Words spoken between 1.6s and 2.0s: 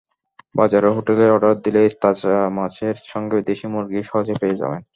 দিলেই